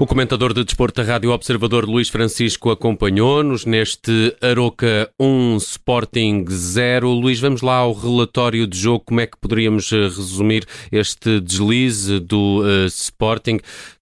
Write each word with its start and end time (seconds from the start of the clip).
O 0.00 0.06
comentador 0.06 0.54
de 0.54 0.62
desporto 0.62 1.02
da 1.02 1.12
Rádio 1.12 1.32
Observador 1.32 1.84
Luís 1.84 2.08
Francisco 2.08 2.70
acompanhou-nos 2.70 3.66
neste 3.66 4.32
Aroca 4.40 5.10
1 5.18 5.56
Sporting 5.56 6.44
0. 6.48 7.10
Luís, 7.10 7.40
vamos 7.40 7.62
lá 7.62 7.78
ao 7.78 7.92
relatório 7.92 8.64
de 8.64 8.78
jogo. 8.78 9.04
Como 9.04 9.18
é 9.18 9.26
que 9.26 9.36
poderíamos 9.36 9.92
eh, 9.92 9.96
resumir 9.96 10.64
este 10.92 11.40
deslize 11.40 12.20
do 12.20 12.62
uh, 12.62 12.86
Sporting 12.86 13.58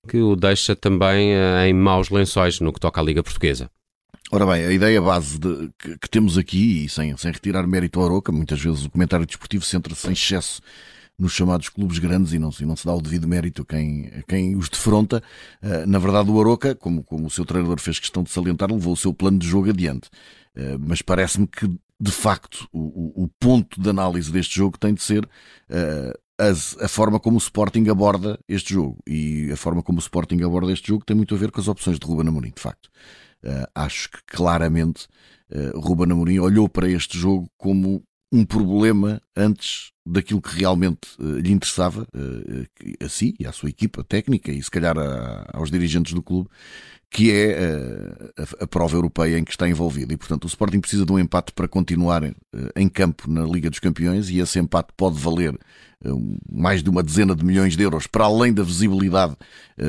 que 0.07 0.19
o 0.19 0.37
deixa 0.37 0.77
também 0.77 1.33
uh, 1.33 1.65
em 1.67 1.73
maus 1.73 2.11
lençóis 2.11 2.61
no 2.61 2.75
que 2.75 2.81
toca 2.81 3.01
à 3.01 3.03
Liga 3.03 3.23
Portuguesa? 3.23 3.71
Ora 4.31 4.45
bem, 4.45 4.67
a 4.67 4.73
ideia 4.73 5.01
base 5.01 5.39
de, 5.39 5.71
que, 5.79 5.97
que, 5.99 6.11
temos 6.11 6.37
aqui, 6.37 6.85
e 6.85 6.89
sem, 6.91 7.17
sem 7.17 7.33
retirar 7.33 7.67
mérito 7.67 8.01
ao 8.01 8.05
Aroca, 8.05 8.31
muitas 8.31 8.61
vezes 8.61 8.85
o 8.85 8.91
comentário 8.91 9.25
desportivo 9.25 9.65
centra-se 9.65 10.07
em 10.09 10.13
excesso 10.13 10.61
nos 11.19 11.33
chamados 11.33 11.69
clubes 11.69 11.99
grandes 11.99 12.33
e 12.33 12.39
não, 12.39 12.51
e 12.61 12.65
não 12.65 12.77
se 12.77 12.85
dá 12.85 12.95
o 12.95 13.01
devido 13.01 13.27
mérito 13.27 13.63
a 13.63 13.65
quem, 13.65 14.11
a 14.19 14.23
quem 14.23 14.55
os 14.55 14.69
defronta. 14.69 15.23
Uh, 15.63 15.87
na 15.87 15.99
verdade, 15.99 16.31
o 16.31 16.41
Aroca, 16.41 16.75
como, 16.75 17.03
como 17.03 17.27
o 17.27 17.31
seu 17.31 17.45
treinador 17.45 17.81
fez 17.81 17.99
questão 17.99 18.23
de 18.23 18.31
salientar, 18.31 18.71
levou 18.71 18.93
o 18.93 18.97
seu 18.97 19.15
plano 19.15 19.39
de 19.39 19.47
jogo 19.47 19.71
adiante. 19.71 20.09
Uh, 20.57 20.79
mas 20.79 21.01
parece-me 21.01 21.47
que, 21.47 21.67
de 21.99 22.13
facto, 22.13 22.69
o, 22.73 23.25
o, 23.25 23.29
ponto 23.41 23.81
de 23.81 23.89
análise 23.89 24.31
deste 24.31 24.57
jogo 24.57 24.79
tem 24.79 24.93
de 24.93 25.03
ser 25.03 25.25
uh, 25.25 26.19
as, 26.39 26.77
a 26.81 26.89
forma 26.89 27.19
como 27.19 27.37
o 27.37 27.39
Sporting 27.39 27.89
aborda 27.89 28.39
este 28.47 28.75
jogo. 28.75 28.99
E 29.07 29.51
a 29.51 29.57
forma 29.57 29.83
como 29.83 29.99
o 29.99 30.01
Sporting 30.01 30.43
aborda 30.43 30.73
este 30.73 30.89
jogo 30.89 31.05
tem 31.05 31.17
muito 31.17 31.35
a 31.35 31.39
ver 31.39 31.51
com 31.51 31.61
as 31.61 31.69
opções 31.69 31.99
de 31.99 32.07
Ruben 32.07 32.29
Amorim, 32.29 32.53
de 32.55 32.61
facto. 32.61 32.91
acho 33.75 34.11
que 34.11 34.19
claramente 34.27 35.07
Ruben 35.75 36.13
Amorim 36.13 36.39
olhou 36.41 36.69
para 36.69 36.91
este 36.91 37.17
jogo 37.17 37.49
como 37.57 38.03
um 38.31 38.45
problema 38.45 39.23
antes 39.37 39.93
daquilo 40.07 40.41
que 40.41 40.57
realmente 40.57 41.09
uh, 41.19 41.39
lhe 41.39 41.53
interessava 41.53 42.07
uh, 42.15 43.05
a 43.05 43.09
si 43.09 43.35
e 43.41 43.47
à 43.47 43.53
sua 43.53 43.69
equipa 43.69 44.05
técnica 44.05 44.53
e 44.53 44.63
se 44.63 44.71
calhar 44.71 44.97
a, 44.97 45.51
aos 45.53 45.71
dirigentes 45.71 46.13
do 46.13 46.23
clube, 46.23 46.49
que 47.11 47.31
é 47.33 47.59
a, 48.37 48.65
a, 48.65 48.67
prova 48.67 48.97
europeia 48.97 49.39
em 49.39 49.45
que 49.45 49.51
está 49.51 49.69
envolvido. 49.69 50.13
E, 50.13 50.17
portanto, 50.17 50.45
o 50.45 50.49
Sporting 50.49 50.81
precisa 50.81 51.05
de 51.05 51.13
um 51.13 51.19
empate 51.19 51.53
para 51.53 51.69
continuar 51.69 52.23
em 52.75 52.89
campo 52.89 53.31
na 53.31 53.45
Liga 53.45 53.71
dos 53.71 53.79
Campeões 53.79 54.29
e 54.29 54.39
esse 54.39 54.59
empate 54.59 54.89
pode 54.97 55.19
valer 55.19 55.57
mais 56.51 56.83
de 56.83 56.91
uma 56.91 57.03
dezena 57.03 57.35
de 57.35 57.45
milhões 57.45 57.75
de 57.75 57.83
euros, 57.83 58.07
para 58.07 58.27
além 58.27 58.53
da 58.53 58.63
visibilidade 58.63 59.35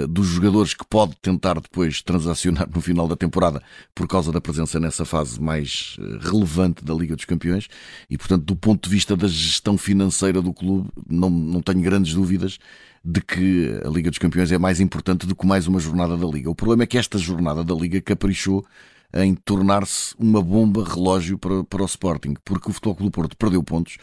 dos 0.09 0.27
jogadores 0.27 0.73
que 0.73 0.85
pode 0.87 1.15
tentar 1.21 1.59
depois 1.59 2.01
transacionar 2.01 2.69
no 2.73 2.79
final 2.79 3.07
da 3.09 3.15
temporada 3.15 3.61
por 3.93 4.07
causa 4.07 4.31
da 4.31 4.39
presença 4.39 4.79
nessa 4.79 5.03
fase 5.03 5.41
mais 5.41 5.97
relevante 6.21 6.85
da 6.85 6.93
Liga 6.93 7.15
dos 7.15 7.25
Campeões. 7.25 7.67
E, 8.09 8.17
portanto, 8.17 8.45
do 8.45 8.55
ponto 8.55 8.87
de 8.87 8.95
vista 8.95 9.17
da 9.17 9.27
gestão 9.37 9.77
financeira 9.77 10.41
do 10.41 10.53
clube, 10.53 10.89
não, 11.09 11.29
não 11.29 11.61
tenho 11.61 11.81
grandes 11.81 12.13
dúvidas 12.13 12.57
de 13.03 13.21
que 13.21 13.79
a 13.85 13.89
Liga 13.89 14.09
dos 14.09 14.19
Campeões 14.19 14.51
é 14.51 14.57
mais 14.57 14.79
importante 14.79 15.25
do 15.25 15.35
que 15.35 15.45
mais 15.45 15.67
uma 15.67 15.79
jornada 15.79 16.17
da 16.17 16.27
Liga. 16.27 16.49
O 16.49 16.55
problema 16.55 16.83
é 16.83 16.87
que 16.87 16.97
esta 16.97 17.17
jornada 17.17 17.63
da 17.63 17.73
Liga 17.73 18.01
caprichou 18.01 18.65
em 19.13 19.33
tornar-se 19.33 20.13
uma 20.19 20.41
bomba 20.41 20.83
relógio 20.83 21.37
para, 21.37 21.63
para 21.63 21.81
o 21.81 21.85
Sporting, 21.85 22.33
porque 22.43 22.69
o 22.69 22.73
Futebol 22.73 22.95
Clube 22.95 23.11
do 23.11 23.13
Porto 23.13 23.37
perdeu 23.37 23.63
pontos. 23.63 23.97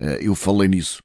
Eh, 0.00 0.18
eu 0.22 0.34
falei 0.34 0.68
nisso 0.68 1.00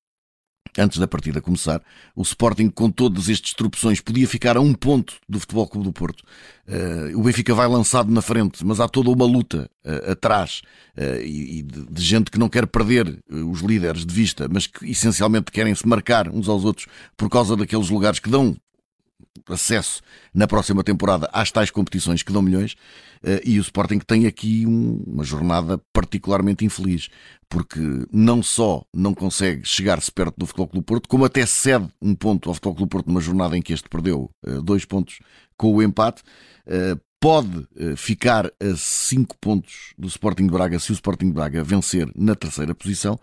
antes 0.81 0.97
da 0.97 1.07
partida 1.07 1.41
começar, 1.41 1.81
o 2.15 2.21
Sporting, 2.21 2.69
com 2.69 2.89
todas 2.89 3.29
estas 3.29 3.53
tropeções, 3.53 3.99
podia 3.99 4.27
ficar 4.27 4.57
a 4.57 4.61
um 4.61 4.73
ponto 4.73 5.15
do 5.27 5.39
Futebol 5.39 5.67
Clube 5.67 5.87
do 5.87 5.93
Porto. 5.93 6.23
Uh, 6.67 7.17
o 7.19 7.23
Benfica 7.23 7.53
vai 7.53 7.67
lançado 7.67 8.11
na 8.11 8.21
frente, 8.21 8.65
mas 8.65 8.79
há 8.79 8.87
toda 8.87 9.09
uma 9.09 9.25
luta 9.25 9.69
uh, 9.85 10.11
atrás 10.11 10.61
uh, 10.97 11.21
e 11.21 11.61
de, 11.61 11.85
de, 11.89 12.01
gente 12.01 12.31
que 12.31 12.39
não 12.39 12.47
quer 12.47 12.65
perder 12.65 13.19
os 13.29 13.59
líderes 13.59 14.05
de 14.05 14.13
vista, 14.13 14.47
mas 14.49 14.67
que 14.67 14.89
essencialmente 14.89 15.51
querem 15.51 15.75
se 15.75 15.87
marcar 15.87 16.29
uns 16.29 16.47
aos 16.47 16.63
outros 16.63 16.87
por 17.17 17.29
causa 17.29 17.55
daqueles 17.57 17.89
lugares 17.89 18.19
que 18.19 18.29
dão 18.29 18.55
acesso 19.47 20.01
na 20.33 20.47
próxima 20.47 20.83
temporada 20.83 21.29
às 21.33 21.51
tais 21.51 21.69
competições 21.69 22.23
que 22.23 22.31
dão 22.31 22.41
milhões 22.41 22.75
eh, 23.23 23.41
e 23.45 23.59
o 23.59 23.61
Sporting 23.61 23.99
tem 23.99 24.25
aqui 24.25 24.65
uma 24.65 25.23
jornada 25.23 25.79
particularmente 25.91 26.65
infeliz 26.65 27.09
porque 27.49 27.79
não 28.11 28.41
só 28.41 28.83
não 28.93 29.13
consegue 29.13 29.65
chegar-se 29.65 30.11
perto 30.11 30.35
do 30.37 30.45
Futebol 30.45 30.67
Clube 30.67 30.85
Porto, 30.85 31.09
como 31.09 31.25
até 31.25 31.45
cede 31.45 31.87
um 32.01 32.15
ponto 32.15 32.49
ao 32.49 32.55
Futebol 32.55 32.75
Clube 32.75 32.89
Porto 32.89 33.07
numa 33.07 33.21
jornada 33.21 33.57
em 33.57 33.61
que 33.61 33.73
este 33.73 33.89
perdeu 33.89 34.29
eh, 34.45 34.59
dois 34.63 34.85
pontos 34.85 35.19
com 35.57 35.73
o 35.73 35.83
empate 35.83 36.23
eh, 36.65 36.97
pode 37.19 37.65
ficar 37.95 38.47
a 38.47 38.75
5 38.75 39.37
pontos 39.39 39.93
do 39.97 40.09
Sporting 40.09 40.45
de 40.45 40.51
Braga 40.51 40.77
se 40.77 40.91
o 40.91 40.93
Sporting 40.93 41.27
de 41.27 41.31
Braga 41.31 41.63
vencer 41.63 42.11
na 42.13 42.35
terceira 42.35 42.75
posição 42.75 43.17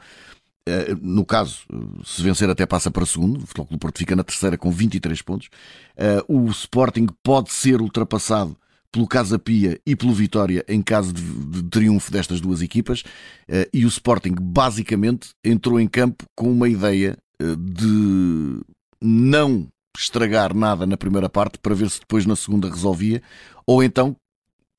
no 1.01 1.25
caso, 1.25 1.61
se 2.05 2.23
vencer 2.23 2.49
até 2.49 2.67
passa 2.67 2.91
para 2.91 3.07
segundo, 3.07 3.39
o 3.39 3.47
Futebol 3.47 3.67
Clube 3.67 3.81
Porto 3.81 3.99
fica 3.99 4.15
na 4.15 4.25
terceira 4.25 4.57
com 4.57 4.71
23 4.71 5.21
pontos. 5.23 5.49
Eh, 5.97 6.23
o 6.29 6.47
Sporting 6.49 7.07
pode 7.23 7.51
ser 7.53 7.81
ultrapassado 7.81 8.57
pelo 8.93 9.07
Casa 9.07 9.39
Pia 9.39 9.81
e 9.87 9.95
pelo 9.97 10.13
Vitória 10.13 10.65
em 10.69 10.83
caso 10.83 11.13
de, 11.13 11.23
de, 11.23 11.63
triunfo 11.65 12.11
destas 12.11 12.41
duas 12.41 12.61
equipas. 12.63 13.03
Eh, 13.49 13.69
e 13.73 13.85
o 13.85 13.89
Sporting 13.89 14.35
basicamente 14.41 15.31
entrou 15.45 15.81
em 15.81 15.89
campo 15.89 16.25
com 16.37 16.51
uma 16.51 16.69
ideia 16.69 17.17
de 17.59 18.61
não 19.01 19.67
estragar 19.97 20.55
nada 20.55 20.87
na 20.87 20.97
primeira 20.97 21.29
parte 21.29 21.59
para 21.59 21.75
ver 21.75 21.89
se 21.89 22.01
depois 22.01 22.27
na 22.27 22.37
segunda 22.37 22.69
resolvia, 22.69 23.23
ou 23.67 23.83
então 23.83 24.15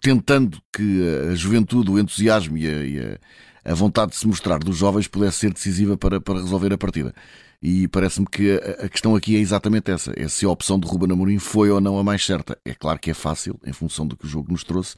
tentando 0.01 0.59
que 0.73 1.01
a 1.31 1.35
juventude, 1.35 1.91
o 1.91 1.99
entusiasmo 1.99 2.57
e 2.57 2.67
a, 2.67 2.85
e 2.85 2.99
a 2.99 3.19
a 3.63 3.73
vontade 3.73 4.11
de 4.11 4.17
se 4.17 4.27
mostrar 4.27 4.59
dos 4.59 4.77
jovens 4.77 5.07
pudesse 5.07 5.39
ser 5.39 5.53
decisiva 5.53 5.97
para, 5.97 6.19
para 6.19 6.39
resolver 6.39 6.73
a 6.73 6.77
partida. 6.77 7.13
E 7.61 7.87
parece-me 7.87 8.25
que 8.25 8.53
a, 8.53 8.89
questão 8.89 9.15
aqui 9.15 9.35
é 9.35 9.39
exatamente 9.39 9.91
essa: 9.91 10.11
é 10.15 10.27
se 10.27 10.45
a 10.45 10.49
opção 10.49 10.79
de 10.79 10.87
Ruben 10.87 11.11
Amorim 11.11 11.37
foi 11.37 11.69
ou 11.69 11.79
não 11.79 11.99
a 11.99 12.03
mais 12.03 12.25
certa. 12.25 12.57
É 12.65 12.73
claro 12.73 12.99
que 12.99 13.11
é 13.11 13.13
fácil, 13.13 13.59
em 13.63 13.71
função 13.71 14.07
do 14.07 14.17
que 14.17 14.25
o 14.25 14.27
jogo 14.27 14.51
nos 14.51 14.63
trouxe, 14.63 14.95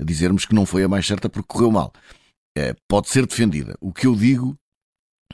dizermos 0.00 0.46
que 0.46 0.54
não 0.54 0.64
foi 0.64 0.82
a 0.82 0.88
mais 0.88 1.06
certa 1.06 1.28
porque 1.28 1.46
correu 1.46 1.70
mal. 1.70 1.92
É, 2.56 2.74
pode 2.88 3.10
ser 3.10 3.26
defendida. 3.26 3.76
O 3.80 3.92
que 3.92 4.06
eu 4.06 4.16
digo 4.16 4.56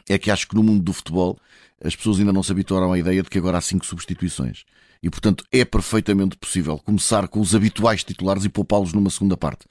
é 0.09 0.19
que 0.19 0.31
acho 0.31 0.49
que 0.49 0.57
no 0.57 0.63
mundo 0.63 0.83
do 0.83 0.93
futebol 0.93 1.39
as 1.85 1.95
pessoas 1.95 2.19
ainda 2.19 2.33
não 2.33 2.43
se 2.43 2.51
habituaram 2.51 2.93
à 2.93 2.99
ideia 2.99 3.23
de 3.23 3.31
que 3.31 3.39
agora 3.39 3.59
há 3.59 3.61
cinco 3.61 3.87
substituições. 3.87 4.65
E, 5.01 5.11
portanto, 5.11 5.45
é 5.51 5.65
perfeitamente 5.65 6.37
possível 6.37 6.79
começar 6.79 7.27
com 7.29 7.41
os 7.41 7.55
habituais 7.55 8.05
titulares 8.05 8.45
e 8.45 8.49
poupá-los 8.49 8.93
numa 8.93 9.11
segunda 9.11 9.37
parte. 9.37 9.67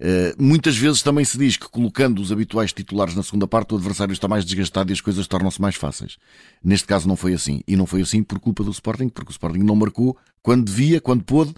Eh, 0.00 0.34
muitas 0.38 0.76
vezes 0.76 1.02
também 1.02 1.24
se 1.24 1.36
diz 1.36 1.56
que 1.56 1.68
colocando 1.68 2.22
os 2.22 2.30
habituais 2.30 2.72
titulares 2.72 3.14
na 3.14 3.22
segunda 3.22 3.48
parte, 3.48 3.74
o 3.74 3.76
adversário 3.76 4.12
está 4.12 4.28
mais 4.28 4.44
desgastado 4.44 4.90
e 4.90 4.94
as 4.94 5.00
coisas 5.00 5.26
tornam-se 5.26 5.60
mais 5.60 5.74
fáceis. 5.74 6.18
Neste 6.62 6.86
caso 6.86 7.08
não 7.08 7.16
foi 7.16 7.34
assim. 7.34 7.62
E 7.66 7.74
não 7.74 7.86
foi 7.86 8.02
assim 8.02 8.22
por 8.22 8.38
culpa 8.38 8.62
do 8.62 8.70
Sporting, 8.70 9.08
porque 9.08 9.30
o 9.30 9.32
Sporting 9.32 9.60
não 9.60 9.74
marcou 9.74 10.16
quando 10.42 10.64
devia, 10.64 11.00
quando 11.00 11.24
pôde. 11.24 11.50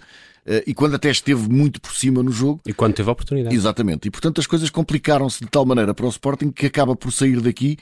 Uh, 0.43 0.57
e 0.65 0.73
quando 0.73 0.95
até 0.95 1.11
esteve 1.11 1.47
muito 1.47 1.79
por 1.79 1.95
cima 1.95 2.23
no 2.23 2.31
jogo. 2.31 2.59
E 2.65 2.73
quando 2.73 2.95
teve 2.95 3.07
a 3.07 3.11
oportunidade. 3.11 3.55
Exatamente. 3.55 4.07
E 4.07 4.11
portanto 4.11 4.41
as 4.41 4.47
coisas 4.47 4.71
complicaram-se 4.71 5.41
de 5.41 5.47
tal 5.47 5.63
maneira 5.67 5.93
para 5.93 6.03
o 6.03 6.09
Sporting 6.09 6.49
que 6.49 6.65
acaba 6.65 6.95
por 6.95 7.11
sair 7.11 7.39
daqui 7.39 7.77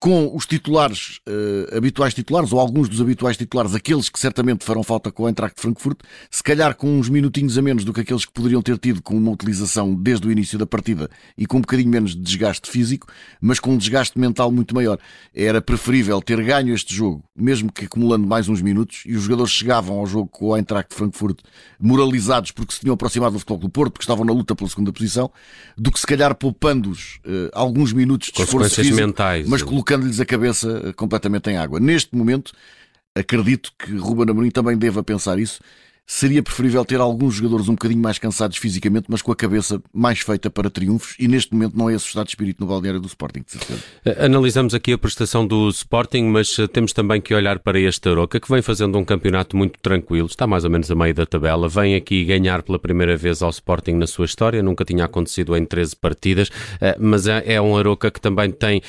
com 0.00 0.30
os 0.34 0.46
titulares, 0.46 1.18
uh, 1.28 1.76
habituais 1.76 2.14
titulares, 2.14 2.52
ou 2.52 2.60
alguns 2.60 2.88
dos 2.88 3.00
habituais 3.00 3.36
titulares, 3.36 3.74
aqueles 3.74 4.08
que 4.08 4.18
certamente 4.18 4.64
farão 4.64 4.84
falta 4.84 5.10
com 5.10 5.24
o 5.24 5.28
Eintracht 5.28 5.56
de 5.56 5.60
Frankfurt, 5.60 5.98
se 6.30 6.42
calhar 6.42 6.76
com 6.76 6.98
uns 6.98 7.08
minutinhos 7.08 7.58
a 7.58 7.62
menos 7.62 7.84
do 7.84 7.92
que 7.92 8.00
aqueles 8.00 8.24
que 8.24 8.32
poderiam 8.32 8.62
ter 8.62 8.78
tido 8.78 9.02
com 9.02 9.16
uma 9.16 9.32
utilização 9.32 9.92
desde 9.94 10.28
o 10.28 10.30
início 10.30 10.56
da 10.56 10.66
partida 10.66 11.10
e 11.36 11.46
com 11.46 11.58
um 11.58 11.60
bocadinho 11.60 11.90
menos 11.90 12.12
de 12.12 12.20
desgaste 12.20 12.70
físico, 12.70 13.08
mas 13.40 13.58
com 13.58 13.72
um 13.72 13.76
desgaste 13.76 14.18
mental 14.18 14.52
muito 14.52 14.72
maior. 14.72 14.98
Era 15.34 15.60
preferível 15.60 16.22
ter 16.22 16.42
ganho 16.44 16.72
este 16.72 16.94
jogo, 16.94 17.24
mesmo 17.36 17.72
que 17.72 17.86
acumulando 17.86 18.26
mais 18.26 18.48
uns 18.48 18.62
minutos, 18.62 19.02
e 19.04 19.16
os 19.16 19.22
jogadores 19.24 19.50
chegavam 19.50 19.98
ao 19.98 20.06
jogo 20.06 20.28
com 20.28 20.46
o 20.46 20.56
Eintracht 20.56 20.90
de 20.90 20.96
Frankfurt 20.96 21.40
moralizados 21.80 22.52
porque 22.52 22.72
se 22.72 22.80
tinham 22.80 22.94
aproximado 22.94 23.32
do 23.32 23.40
futebol 23.40 23.58
do 23.58 23.68
Porto, 23.68 23.92
porque 23.92 24.04
estavam 24.04 24.24
na 24.24 24.32
luta 24.32 24.54
pela 24.54 24.70
segunda 24.70 24.92
posição, 24.92 25.28
do 25.76 25.90
que 25.90 25.98
se 25.98 26.06
calhar 26.06 26.32
poupando-os 26.36 27.18
uh, 27.26 27.50
alguns 27.52 27.92
minutos 27.92 28.30
de 28.32 28.42
esforço 28.42 28.76
físico, 28.76 28.96
mentais, 28.96 29.48
mas 29.48 29.62
colocando 29.62 29.87
colocando-lhes 29.88 30.20
a 30.20 30.26
cabeça 30.26 30.82
eh, 30.84 30.92
completamente 30.92 31.48
em 31.48 31.56
água. 31.56 31.80
Neste 31.80 32.14
momento, 32.14 32.52
acredito 33.14 33.72
que 33.78 33.96
Ruben 33.96 34.30
Amorim 34.30 34.50
também 34.50 34.76
deva 34.76 35.02
pensar 35.02 35.38
isso 35.38 35.60
seria 36.10 36.42
preferível 36.42 36.82
ter 36.86 36.98
alguns 37.00 37.34
jogadores 37.34 37.68
um 37.68 37.72
bocadinho 37.72 38.00
mais 38.00 38.18
cansados 38.18 38.56
fisicamente, 38.56 39.04
mas 39.10 39.20
com 39.20 39.30
a 39.30 39.36
cabeça 39.36 39.80
mais 39.92 40.20
feita 40.20 40.50
para 40.50 40.70
triunfos, 40.70 41.14
e 41.18 41.28
neste 41.28 41.52
momento 41.52 41.76
não 41.76 41.90
é 41.90 41.94
esse 41.94 42.06
o 42.06 42.08
estado 42.08 42.24
de 42.24 42.30
espírito 42.30 42.60
no 42.60 42.66
balneário 42.66 42.98
do 42.98 43.06
Sporting, 43.06 43.42
de 43.44 43.52
certeza. 43.52 43.82
Eh, 44.06 44.24
analisamos 44.24 44.72
aqui 44.72 44.94
a 44.94 44.98
prestação 44.98 45.46
do 45.46 45.68
Sporting, 45.68 46.22
mas 46.22 46.58
eh, 46.58 46.66
temos 46.66 46.94
também 46.94 47.20
que 47.20 47.34
olhar 47.34 47.58
para 47.58 47.78
este 47.78 48.08
Aroca, 48.08 48.40
que 48.40 48.50
vem 48.50 48.62
fazendo 48.62 48.96
um 48.96 49.04
campeonato 49.04 49.54
muito 49.54 49.78
tranquilo, 49.80 50.26
está 50.26 50.46
mais 50.46 50.64
ou 50.64 50.70
menos 50.70 50.90
a 50.90 50.94
meio 50.94 51.12
da 51.12 51.26
tabela, 51.26 51.68
vem 51.68 51.94
aqui 51.94 52.24
ganhar 52.24 52.62
pela 52.62 52.78
primeira 52.78 53.14
vez 53.14 53.42
ao 53.42 53.50
Sporting 53.50 53.92
na 53.92 54.06
sua 54.06 54.24
história, 54.24 54.62
nunca 54.62 54.86
tinha 54.86 55.04
acontecido 55.04 55.54
em 55.54 55.66
13 55.66 55.94
partidas, 55.94 56.50
eh, 56.80 56.96
mas 56.98 57.26
é, 57.26 57.42
é 57.44 57.60
um 57.60 57.76
Aroca 57.76 58.10
que 58.10 58.20
também 58.20 58.50
tem, 58.50 58.80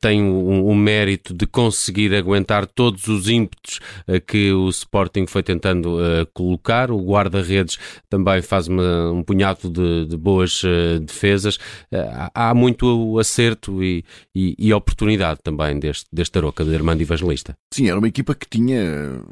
tem 0.00 0.22
um, 0.22 0.74
mérito 0.74 1.34
de 1.34 1.46
conseguir 1.46 2.14
aguentar 2.14 2.64
todos 2.66 3.08
os 3.08 3.28
ímpetos 3.28 3.80
que 4.26 4.52
o 4.52 4.68
Sporting 4.68 5.26
foi 5.26 5.42
tentando 5.42 5.98
colocar 6.32 6.59
colocar. 6.60 6.90
O 6.90 7.02
guarda-redes 7.02 7.78
também 8.08 8.42
faz 8.42 8.68
uma, 8.68 9.10
um 9.10 9.22
punhado 9.22 9.68
de, 9.68 10.06
de 10.06 10.16
boas 10.16 10.62
uh, 10.62 11.00
defesas. 11.00 11.56
Uh, 11.92 12.30
há 12.34 12.54
muito 12.54 13.18
acerto 13.18 13.82
e, 13.82 14.04
e, 14.34 14.54
e, 14.58 14.72
oportunidade 14.72 15.40
também 15.42 15.78
deste, 15.78 16.06
deste 16.12 16.38
Aroca, 16.38 16.64
de 16.64 16.74
Armando 16.74 17.00
Evangelista. 17.00 17.56
Sim, 17.72 17.88
era 17.88 17.98
uma 17.98 18.08
equipa 18.08 18.34
que 18.34 18.48
tinha 18.48 19.22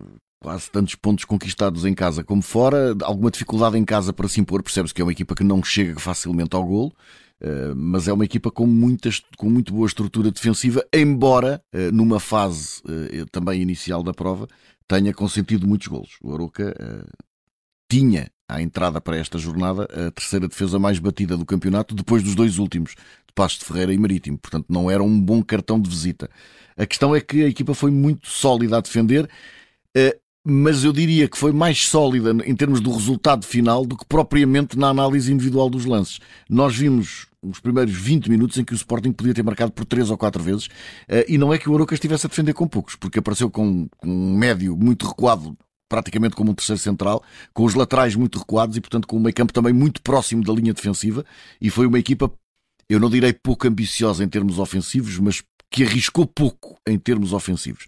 quase 0.41 0.71
tantos 0.71 0.95
pontos 0.95 1.25
conquistados 1.25 1.85
em 1.85 1.95
casa 1.95 2.25
como 2.25 2.43
fora, 2.43 2.97
alguma 3.03 3.31
dificuldade 3.31 3.77
em 3.77 3.85
casa 3.85 4.13
para 4.13 4.29
se 4.29 4.41
impor, 4.41 4.63
percebe-se 4.63 4.95
que 4.95 5.01
é 5.01 5.05
uma 5.05 5.13
equipa 5.13 5.35
que 5.35 5.43
não 5.43 5.63
chega 5.63 5.99
facilmente 5.99 6.55
ao 6.55 6.65
golo. 6.65 6.93
Mas 7.77 8.09
é 8.09 8.13
uma 8.13 8.25
equipa 8.25 8.51
com, 8.51 8.67
muitas, 8.67 9.23
com 9.37 9.49
muito 9.49 9.73
boa 9.73 9.87
estrutura 9.87 10.29
defensiva, 10.29 10.85
embora 10.93 11.63
numa 11.93 12.19
fase 12.19 12.83
também 13.31 13.63
inicial 13.63 14.03
da 14.03 14.13
prova 14.13 14.49
tenha 14.89 15.13
consentido 15.13 15.67
muitos 15.67 15.87
golos. 15.87 16.17
O 16.23 16.33
Aroca 16.33 16.75
tinha 17.91 18.31
à 18.49 18.63
entrada 18.63 19.01
para 19.01 19.17
esta 19.17 19.39
jornada 19.39 19.85
a 19.85 20.11
terceira 20.11 20.49
defesa 20.49 20.79
mais 20.79 20.99
batida 20.99 21.37
do 21.37 21.45
campeonato, 21.45 21.95
depois 21.95 22.23
dos 22.23 22.35
dois 22.35 22.59
últimos, 22.59 22.93
de 22.93 23.35
Passos 23.35 23.59
de 23.59 23.67
Ferreira 23.67 23.93
e 23.93 23.99
Marítimo. 23.99 24.39
Portanto, 24.39 24.67
não 24.69 24.91
era 24.91 25.03
um 25.03 25.21
bom 25.21 25.43
cartão 25.43 25.79
de 25.81 25.89
visita. 25.89 26.31
A 26.77 26.87
questão 26.87 27.15
é 27.15 27.21
que 27.21 27.45
a 27.45 27.49
equipa 27.49 27.75
foi 27.75 27.91
muito 27.91 28.29
sólida 28.29 28.79
a 28.79 28.81
defender, 28.81 29.29
eh, 29.95 30.19
mas 30.45 30.83
eu 30.83 30.93
diria 30.93 31.29
que 31.29 31.37
foi 31.37 31.53
mais 31.53 31.87
sólida 31.87 32.31
em 32.45 32.57
termos 32.57 32.81
do 32.81 32.91
resultado 32.91 33.45
final 33.45 33.85
do 33.85 33.97
que 33.97 34.07
propriamente 34.07 34.79
na 34.79 34.89
análise 34.89 35.33
individual 35.33 35.69
dos 35.69 35.85
lances. 35.85 36.21
Nós 36.49 36.75
vimos 36.75 37.28
os 37.43 37.61
primeiros 37.61 37.95
20 37.95 38.29
minutos 38.29 38.59
em 38.59 38.65
que 38.65 38.73
o 38.73 38.77
Sporting 38.77 39.13
podia 39.13 39.35
ter 39.35 39.43
marcado 39.43 39.73
por 39.73 39.85
3 39.85 40.11
ou 40.11 40.19
4 40.19 40.43
vezes, 40.43 40.69
eh, 41.09 41.25
e 41.29 41.39
não 41.39 41.53
é 41.53 41.59
que 41.59 41.69
o 41.69 41.75
Aroca 41.75 41.95
estivesse 41.95 42.27
a 42.27 42.29
defender 42.29 42.53
com 42.53 42.67
poucos, 42.67 42.97
porque 42.97 43.19
apareceu 43.19 43.51
com 43.51 43.89
um 44.05 44.37
médio 44.37 44.77
muito 44.77 45.07
recuado 45.07 45.57
praticamente 45.89 46.37
como 46.37 46.51
um 46.51 46.55
terceiro 46.55 46.79
central, 46.79 47.23
com 47.55 47.65
os 47.65 47.75
laterais 47.75 48.15
muito 48.15 48.39
recuados 48.39 48.77
e, 48.77 48.81
portanto, 48.81 49.09
com 49.09 49.17
um 49.17 49.21
meio 49.21 49.35
campo 49.35 49.53
também 49.53 49.73
muito 49.73 50.03
próximo 50.03 50.45
da 50.45 50.53
linha 50.53 50.75
defensiva. 50.75 51.25
E 51.61 51.71
foi 51.71 51.87
uma 51.87 51.99
equipa, 51.99 52.31
eu 52.89 53.01
não 53.01 53.09
direi 53.09 53.33
pouco 53.33 53.67
ambiciosa 53.67 54.23
em 54.23 54.29
termos 54.29 54.59
ofensivos, 54.59 55.19
mas 55.19 55.43
que 55.71 55.85
arriscou 55.85 56.27
pouco 56.27 56.79
em 56.87 56.99
termos 56.99 57.33
ofensivos. 57.33 57.87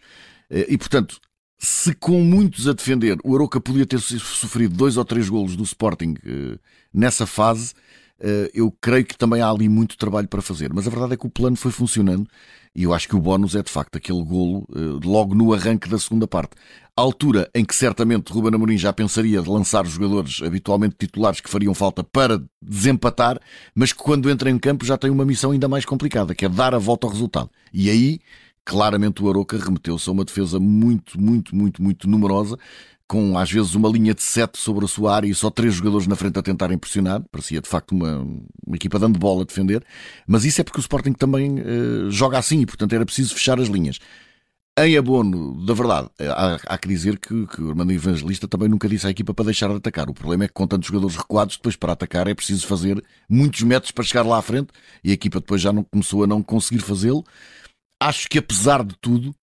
Eh, 0.48 0.66
e, 0.70 0.78
portanto, 0.78 1.20
se 1.58 1.94
com 1.94 2.22
muitos 2.22 2.66
a 2.66 2.72
defender 2.72 3.18
o 3.22 3.34
Aroca 3.34 3.60
podia 3.60 3.84
ter 3.84 4.00
sofrido 4.00 4.74
dois 4.74 4.96
ou 4.96 5.04
três 5.04 5.28
golos 5.28 5.54
do 5.54 5.62
Sporting 5.62 6.14
eh, 6.24 6.58
nessa 6.92 7.26
fase, 7.26 7.74
eu 8.52 8.74
creio 8.80 9.04
que 9.04 9.16
também 9.16 9.40
há 9.40 9.50
ali 9.50 9.68
muito 9.68 9.96
trabalho 9.96 10.28
para 10.28 10.42
fazer. 10.42 10.72
Mas 10.72 10.86
a 10.86 10.90
verdade 10.90 11.14
é 11.14 11.16
que 11.16 11.26
o 11.26 11.30
plano 11.30 11.56
foi 11.56 11.70
funcionando 11.70 12.26
e 12.74 12.84
eu 12.84 12.94
acho 12.94 13.08
que 13.08 13.16
o 13.16 13.20
bónus 13.20 13.54
é 13.54 13.62
de 13.62 13.70
facto 13.70 13.96
aquele 13.96 14.22
golo 14.22 14.66
logo 15.04 15.34
no 15.34 15.52
arranque 15.52 15.88
da 15.88 15.98
segunda 15.98 16.26
parte 16.26 16.54
altura 17.00 17.50
em 17.54 17.64
que 17.64 17.74
certamente 17.74 18.32
Ruben 18.32 18.54
Amorim 18.54 18.76
já 18.76 18.92
pensaria 18.92 19.40
de 19.40 19.48
lançar 19.48 19.84
os 19.84 19.92
jogadores 19.92 20.40
habitualmente 20.42 20.96
titulares 20.98 21.40
que 21.40 21.50
fariam 21.50 21.74
falta 21.74 22.04
para 22.04 22.42
desempatar, 22.60 23.40
mas 23.74 23.92
que 23.92 24.02
quando 24.02 24.30
entra 24.30 24.50
em 24.50 24.58
campo 24.58 24.84
já 24.84 24.96
tem 24.96 25.10
uma 25.10 25.24
missão 25.24 25.50
ainda 25.50 25.68
mais 25.68 25.84
complicada, 25.84 26.34
que 26.34 26.44
é 26.44 26.48
dar 26.48 26.74
a 26.74 26.78
volta 26.78 27.06
ao 27.06 27.12
resultado. 27.12 27.50
E 27.72 27.90
aí, 27.90 28.20
claramente 28.64 29.22
o 29.22 29.28
Aroca 29.28 29.56
remeteu-se 29.56 30.08
a 30.08 30.12
uma 30.12 30.24
defesa 30.24 30.58
muito, 30.60 31.20
muito, 31.20 31.54
muito, 31.56 31.82
muito 31.82 32.08
numerosa, 32.08 32.58
com 33.10 33.36
às 33.36 33.50
vezes 33.50 33.74
uma 33.74 33.88
linha 33.88 34.14
de 34.14 34.22
sete 34.22 34.56
sobre 34.56 34.84
a 34.84 34.88
sua 34.88 35.16
área 35.16 35.26
e 35.26 35.34
só 35.34 35.50
três 35.50 35.74
jogadores 35.74 36.06
na 36.06 36.14
frente 36.14 36.38
a 36.38 36.42
tentar 36.42 36.70
impressionar. 36.70 37.20
Parecia 37.32 37.60
de 37.60 37.68
facto 37.68 37.90
uma, 37.90 38.18
uma 38.64 38.76
equipa 38.76 39.00
dando 39.00 39.18
bola 39.18 39.42
a 39.42 39.44
defender, 39.44 39.84
mas 40.28 40.44
isso 40.44 40.60
é 40.60 40.64
porque 40.64 40.78
o 40.78 40.80
Sporting 40.80 41.12
também 41.14 41.58
uh, 41.58 42.08
joga 42.08 42.38
assim 42.38 42.60
e 42.60 42.66
portanto 42.66 42.92
era 42.92 43.04
preciso 43.04 43.34
fechar 43.34 43.58
as 43.58 43.66
linhas. 43.66 43.98
Em 44.78 44.96
abono 44.96 45.66
da 45.66 45.74
verdade, 45.74 46.08
há, 46.20 46.60
há 46.64 46.78
que 46.78 46.86
dizer 46.86 47.18
que, 47.18 47.48
que, 47.48 47.60
o 47.60 47.70
Armando 47.70 47.92
Evangelista 47.92 48.46
também 48.46 48.68
nunca 48.68 48.88
disse 48.88 49.08
à 49.08 49.10
equipa 49.10 49.34
para 49.34 49.46
deixar 49.46 49.68
de 49.70 49.74
atacar. 49.74 50.08
O 50.08 50.14
problema 50.14 50.44
é 50.44 50.46
que 50.46 50.54
com 50.54 50.64
tantos 50.68 50.86
jogadores 50.86 51.16
recuados, 51.16 51.56
depois 51.56 51.74
para 51.74 51.94
atacar 51.94 52.28
é 52.28 52.34
preciso 52.34 52.64
fazer 52.64 53.02
muitos 53.28 53.62
metros 53.62 53.90
para 53.90 54.04
chegar 54.04 54.24
lá 54.24 54.38
à 54.38 54.42
frente 54.42 54.68
e 55.02 55.10
a 55.10 55.14
equipa 55.14 55.40
depois 55.40 55.60
já 55.60 55.72
não 55.72 55.82
começou 55.82 56.22
a 56.22 56.28
não 56.28 56.44
conseguir 56.44 56.80
fazê-lo. 56.80 57.24
Acho 58.00 58.28
que 58.28 58.38
apesar 58.38 58.84
de 58.84 58.94
tudo, 59.00 59.34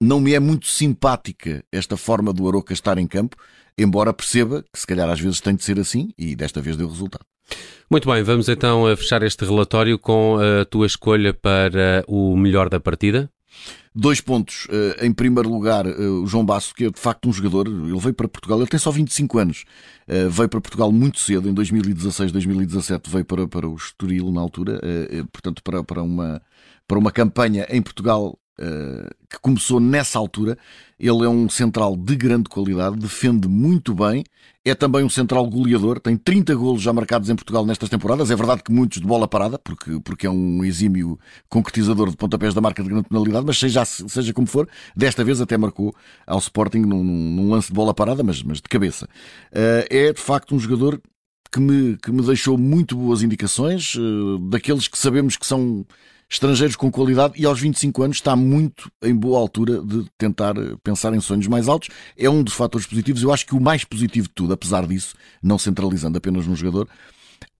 não 0.00 0.20
me 0.20 0.34
é 0.34 0.40
muito 0.40 0.66
simpática 0.66 1.64
esta 1.70 1.96
forma 1.96 2.32
do 2.32 2.48
Aroca 2.48 2.72
estar 2.72 2.98
em 2.98 3.06
campo, 3.06 3.36
embora 3.78 4.12
perceba 4.12 4.64
que 4.72 4.78
se 4.78 4.86
calhar 4.86 5.08
às 5.08 5.20
vezes 5.20 5.40
tem 5.40 5.54
de 5.54 5.64
ser 5.64 5.78
assim 5.78 6.10
e 6.18 6.34
desta 6.34 6.60
vez 6.60 6.76
deu 6.76 6.88
resultado. 6.88 7.24
Muito 7.90 8.10
bem, 8.10 8.22
vamos 8.22 8.48
então 8.48 8.84
fechar 8.96 9.22
este 9.22 9.44
relatório 9.44 9.98
com 9.98 10.38
a 10.38 10.64
tua 10.64 10.86
escolha 10.86 11.34
para 11.34 12.04
o 12.08 12.36
melhor 12.36 12.68
da 12.68 12.80
partida. 12.80 13.30
Dois 13.94 14.20
pontos. 14.20 14.66
Uh, 14.66 15.04
em 15.04 15.12
primeiro 15.12 15.48
lugar, 15.48 15.86
uh, 15.86 16.22
o 16.22 16.26
João 16.26 16.44
Basso, 16.44 16.74
que 16.74 16.86
é 16.86 16.90
de 16.90 16.98
facto 16.98 17.28
um 17.28 17.32
jogador, 17.32 17.68
ele 17.68 17.98
veio 17.98 18.14
para 18.14 18.26
Portugal, 18.26 18.58
ele 18.58 18.66
tem 18.66 18.80
só 18.80 18.90
25 18.90 19.38
anos, 19.38 19.64
uh, 20.08 20.28
veio 20.28 20.48
para 20.48 20.60
Portugal 20.60 20.90
muito 20.90 21.20
cedo, 21.20 21.48
em 21.48 21.54
2016, 21.54 22.32
2017, 22.32 23.08
veio 23.08 23.24
para, 23.24 23.46
para 23.46 23.68
o 23.68 23.76
Estoril 23.76 24.32
na 24.32 24.40
altura, 24.40 24.80
portanto, 25.32 25.62
para, 25.62 25.84
para, 25.84 26.02
uma, 26.02 26.42
para 26.88 26.98
uma 26.98 27.12
campanha 27.12 27.66
em 27.70 27.80
Portugal 27.80 28.36
que 29.28 29.38
começou 29.40 29.80
nessa 29.80 30.18
altura. 30.18 30.56
Ele 30.98 31.24
é 31.24 31.28
um 31.28 31.48
central 31.48 31.96
de 31.96 32.14
grande 32.14 32.48
qualidade, 32.48 32.96
defende 32.96 33.48
muito 33.48 33.94
bem, 33.94 34.24
é 34.64 34.74
também 34.74 35.04
um 35.04 35.10
central 35.10 35.46
goleador, 35.46 36.00
tem 36.00 36.16
30 36.16 36.54
golos 36.54 36.80
já 36.80 36.92
marcados 36.92 37.28
em 37.28 37.34
Portugal 37.36 37.66
nestas 37.66 37.88
temporadas. 37.88 38.30
É 38.30 38.36
verdade 38.36 38.62
que 38.62 38.72
muitos 38.72 39.00
de 39.00 39.06
bola 39.06 39.28
parada, 39.28 39.58
porque, 39.58 40.00
porque 40.02 40.26
é 40.26 40.30
um 40.30 40.64
exímio 40.64 41.18
concretizador 41.50 42.08
de 42.10 42.16
pontapés 42.16 42.54
da 42.54 42.60
marca 42.60 42.82
de 42.82 42.88
grande 42.88 43.08
penalidade, 43.08 43.44
mas 43.44 43.58
seja, 43.58 43.84
seja 43.84 44.32
como 44.32 44.46
for, 44.46 44.66
desta 44.96 45.22
vez 45.22 45.40
até 45.40 45.58
marcou 45.58 45.94
ao 46.26 46.38
Sporting 46.38 46.78
num, 46.78 47.04
num 47.04 47.50
lance 47.50 47.68
de 47.68 47.74
bola 47.74 47.92
parada, 47.92 48.22
mas, 48.22 48.42
mas 48.42 48.58
de 48.58 48.68
cabeça. 48.68 49.06
Uh, 49.52 49.84
é 49.90 50.12
de 50.12 50.20
facto 50.20 50.54
um 50.54 50.58
jogador 50.58 51.00
que 51.52 51.60
me, 51.60 51.96
que 51.98 52.10
me 52.10 52.22
deixou 52.22 52.56
muito 52.56 52.96
boas 52.96 53.22
indicações, 53.22 53.94
uh, 53.96 54.38
daqueles 54.48 54.88
que 54.88 54.96
sabemos 54.96 55.36
que 55.36 55.46
são 55.46 55.84
estrangeiros 56.28 56.76
com 56.76 56.90
qualidade 56.90 57.34
e 57.36 57.44
aos 57.46 57.60
25 57.60 58.02
anos 58.02 58.16
está 58.16 58.34
muito 58.34 58.90
em 59.02 59.14
boa 59.14 59.38
altura 59.38 59.80
de 59.80 60.06
tentar 60.18 60.54
pensar 60.82 61.14
em 61.14 61.20
sonhos 61.20 61.46
mais 61.46 61.68
altos. 61.68 61.88
É 62.16 62.28
um 62.28 62.42
dos 62.42 62.54
fatores 62.54 62.86
positivos. 62.86 63.22
Eu 63.22 63.32
acho 63.32 63.46
que 63.46 63.54
o 63.54 63.60
mais 63.60 63.84
positivo 63.84 64.28
de 64.28 64.34
tudo, 64.34 64.52
apesar 64.52 64.86
disso, 64.86 65.14
não 65.42 65.58
centralizando 65.58 66.18
apenas 66.18 66.46
no 66.46 66.56
jogador, 66.56 66.88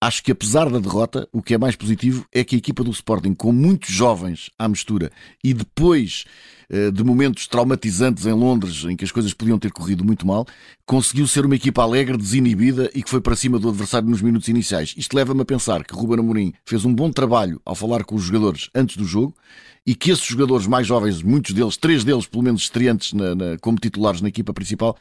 Acho 0.04 0.22
que 0.22 0.32
apesar 0.32 0.68
da 0.68 0.78
derrota, 0.78 1.26
o 1.32 1.40
que 1.40 1.54
é 1.54 1.58
mais 1.58 1.76
positivo 1.76 2.26
é 2.30 2.44
que 2.44 2.54
a 2.54 2.58
equipa 2.58 2.84
do 2.84 2.90
Sporting, 2.90 3.32
com 3.32 3.50
muitos 3.50 3.88
jovens 3.88 4.50
à 4.58 4.68
mistura 4.68 5.10
e 5.42 5.54
depois 5.54 6.26
eh, 6.68 6.90
de 6.90 7.02
momentos 7.02 7.46
traumatizantes 7.46 8.26
em 8.26 8.34
Londres, 8.34 8.84
em 8.84 8.96
que 8.96 9.04
as 9.06 9.10
coisas 9.10 9.32
podiam 9.32 9.58
ter 9.58 9.72
corrido 9.72 10.04
muito 10.04 10.26
mal, 10.26 10.46
conseguiu 10.84 11.26
ser 11.26 11.46
uma 11.46 11.56
equipa 11.56 11.82
alegre, 11.82 12.18
desinibida 12.18 12.90
e 12.94 13.02
que 13.02 13.08
foi 13.08 13.22
para 13.22 13.34
cima 13.34 13.58
do 13.58 13.70
adversário 13.70 14.06
nos 14.06 14.20
minutos 14.20 14.46
iniciais. 14.46 14.92
Isto 14.94 15.16
leva-me 15.16 15.40
a 15.40 15.46
pensar 15.46 15.82
que 15.82 15.94
Ruben 15.94 16.18
Amorim 16.18 16.52
fez 16.66 16.84
um 16.84 16.92
bom 16.92 17.11
trabalho 17.11 17.58
ao 17.64 17.75
falar 17.75 18.04
com 18.04 18.14
os 18.14 18.25
jogadores 18.25 18.68
antes 18.75 18.99
do 18.99 19.06
jogo 19.06 19.34
e 19.87 19.94
que 19.94 20.11
esses 20.11 20.26
jogadores 20.26 20.66
mais 20.66 20.87
jovens, 20.87 21.23
muitos 21.23 21.54
deles, 21.54 21.78
três 21.78 22.04
deles 22.04 22.26
pelo 22.26 22.42
menos 22.42 22.64
estreantes 22.64 23.14
na, 23.14 23.34
na, 23.34 23.58
como 23.58 23.78
titulares 23.78 24.20
na 24.20 24.28
equipa 24.28 24.52
principal, 24.52 24.99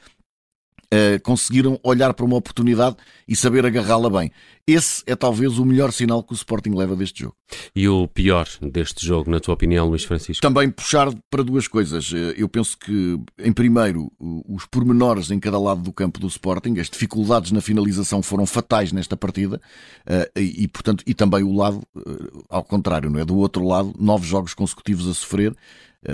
uh, 0.93 1.21
conseguiram 1.23 1.79
olhar 1.83 2.13
para 2.13 2.25
uma 2.25 2.35
oportunidade 2.35 2.95
e 3.27 3.35
saber 3.35 3.65
agarrá-la 3.65 4.09
bem. 4.09 4.31
Esse 4.65 5.03
é 5.05 5.13
talvez 5.13 5.57
o 5.57 5.65
melhor 5.65 5.91
sinal 5.91 6.23
que 6.23 6.31
o 6.31 6.35
Sporting 6.35 6.69
leva 6.69 6.95
deste 6.95 7.23
jogo. 7.23 7.35
E 7.75 7.88
o 7.89 8.07
pior 8.07 8.47
deste 8.62 9.05
jogo, 9.05 9.29
na 9.29 9.39
tua 9.41 9.53
opinião, 9.53 9.89
Luís 9.89 10.05
Francisco? 10.05 10.41
Também 10.41 10.69
puxar 10.69 11.13
para 11.29 11.43
duas 11.43 11.67
coisas. 11.67 12.13
Eh, 12.13 12.35
eu 12.38 12.47
penso 12.47 12.77
que, 12.77 13.19
em 13.39 13.51
primeiro, 13.51 14.09
os 14.47 14.65
pormenores 14.65 15.31
em 15.31 15.39
cada 15.39 15.59
lado 15.59 15.81
do 15.81 15.91
campo 15.91 16.17
do 16.17 16.27
Sporting, 16.27 16.79
as 16.79 16.89
dificuldades 16.89 17.51
na 17.51 17.59
finalização 17.59 18.23
foram 18.23 18.45
fatais 18.45 18.93
nesta 18.93 19.17
partida 19.17 19.59
eh, 20.07 20.31
e, 20.38 20.65
portanto, 20.69 21.03
e 21.05 21.13
também 21.13 21.43
o 21.43 21.53
lado, 21.53 21.81
ao 22.50 22.63
contrário, 22.63 23.09
não 23.09 23.19
é? 23.19 23.25
Do 23.25 23.35
outro 23.35 23.67
lado, 23.67 23.93
nove 24.00 24.25
jogos 24.25 24.53
consecutivos 24.53 25.09
a 25.09 25.13
sofrer 25.13 25.53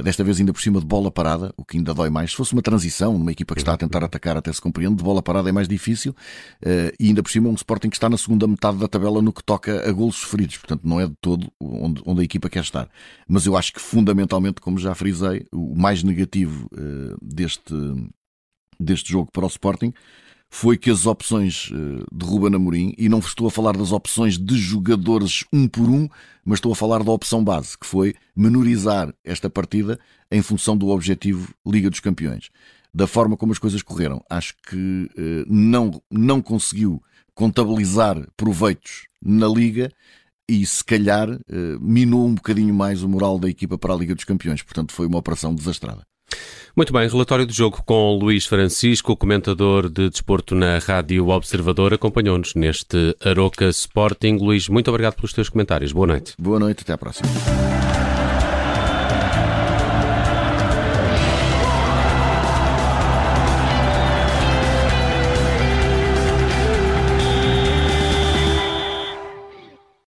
desta 0.04 0.24
vez 0.24 0.40
ainda 0.40 0.54
por 0.54 0.62
cima 0.62 0.80
de 0.80 0.86
bola 0.86 1.12
parada, 1.12 1.54
o 1.58 1.66
que 1.66 1.78
ainda 1.78 1.94
dói 1.94 2.10
mais. 2.10 2.32
Se 2.32 2.38
fosse 2.38 2.54
uma 2.54 2.62
transição, 2.62 3.16
uma 3.16 3.32
equipa 3.32 3.56
que 3.56 3.62
está 3.62 3.74
a 3.74 3.78
tentar 3.78 4.04
atacar 4.04 4.38
até 4.38 4.52
se 4.52 4.62
compreende, 4.62 4.98
de 4.98 5.04
bola 5.04 5.22
parada 5.22 5.50
é 5.50 5.52
mais 5.52 5.68
difícil 5.68 6.16
eh, 6.62 6.94
e 7.00 7.08
ainda 7.08 7.24
por 7.24 7.32
cima 7.32 7.50
um 7.50 7.54
Sporting 7.54 7.90
que 7.90 7.96
está 7.96 8.10
na 8.10 8.18
segunda 8.18 8.48
metade 8.48 8.78
da 8.78 8.88
tabela 8.88 9.22
no 9.22 9.34
que 9.34 9.44
toca 9.44 9.88
a 9.88 9.92
golos 9.92 10.16
sofridos, 10.16 10.58
portanto 10.58 10.82
não 10.84 11.00
é 11.00 11.08
de 11.08 11.16
todo 11.22 11.52
onde, 11.60 12.02
onde 12.06 12.22
a 12.22 12.24
equipa 12.24 12.50
quer 12.50 12.62
estar. 12.62 12.88
Mas 13.28 13.46
eu 13.46 13.58
acho 13.58 13.74
que 13.74 13.82
fundamentalmente, 13.82 14.62
como 14.62 14.78
já 14.78 14.94
frisei, 14.94 15.46
o 15.52 15.76
mais 15.76 16.04
negativo 16.04 16.70
eh, 16.76 17.16
deste, 17.22 17.74
deste 18.80 19.12
jogo 19.12 19.32
para 19.32 19.46
o 19.46 19.48
Sporting 19.48 19.94
foi 20.50 20.78
que 20.78 20.90
as 20.90 21.06
opções 21.06 21.70
eh, 21.72 22.04
de 22.12 22.26
Ruben 22.26 22.56
Amorim, 22.56 22.94
e 22.98 23.08
não 23.08 23.20
estou 23.20 23.48
a 23.48 23.52
falar 23.52 23.78
das 23.78 23.92
opções 23.92 24.38
de 24.38 24.58
jogadores 24.58 25.46
um 25.54 25.68
por 25.68 25.88
um, 25.88 26.10
mas 26.44 26.58
estou 26.58 26.72
a 26.72 26.76
falar 26.76 27.04
da 27.04 27.12
opção 27.12 27.44
base, 27.44 27.78
que 27.78 27.86
foi 27.86 28.16
menorizar 28.36 29.14
esta 29.24 29.50
partida 29.50 30.00
em 30.32 30.42
função 30.42 30.76
do 30.76 30.88
objetivo 30.90 31.54
Liga 31.66 31.90
dos 31.90 32.00
Campeões. 32.00 32.50
Da 32.92 33.06
forma 33.06 33.38
como 33.38 33.52
as 33.52 33.60
coisas 33.60 33.84
correram, 33.84 34.24
acho 34.30 34.56
que 34.68 35.10
eh, 35.16 35.46
não, 35.48 36.02
não 36.10 36.42
conseguiu 36.42 37.02
contabilizar 37.36 38.28
proveitos 38.36 39.08
na 39.24 39.48
Liga 39.48 39.92
e 40.48 40.66
se 40.66 40.84
calhar 40.84 41.30
eh, 41.30 41.78
minou 41.80 42.26
um 42.26 42.34
bocadinho 42.34 42.74
mais 42.74 43.04
o 43.04 43.08
moral 43.08 43.38
da 43.38 43.48
equipa 43.48 43.78
para 43.78 43.94
a 43.94 43.98
Liga 43.98 44.16
dos 44.16 44.24
Campeões. 44.24 44.64
Portanto, 44.64 44.92
foi 44.92 45.06
uma 45.06 45.20
operação 45.20 45.54
desastrada. 45.54 46.09
Muito 46.76 46.94
bem, 46.94 47.10
relatório 47.10 47.46
do 47.46 47.52
jogo 47.52 47.84
com 47.86 48.18
Luís 48.18 48.46
Francisco, 48.46 49.18
comentador 49.18 49.90
de 49.90 50.10
desporto 50.10 50.56
na 50.56 50.78
Rádio 50.78 51.28
Observador, 51.28 51.94
acompanhou-nos 51.94 52.56
neste 52.56 53.16
Aroca 53.24 53.68
Sporting. 53.70 54.38
Luís, 54.38 54.70
muito 54.70 54.88
obrigado 54.90 55.16
pelos 55.16 55.34
teus 55.34 55.50
comentários. 55.50 55.92
Boa 55.92 56.08
noite. 56.08 56.34
Boa 56.40 56.60
noite, 56.60 56.84
até 56.84 56.94
à 56.94 56.98
próxima. 56.98 57.28